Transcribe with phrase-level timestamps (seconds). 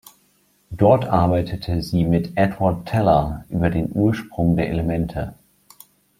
[0.71, 5.35] Dort arbeitete sie mit Edward Teller über den Ursprung der Elemente.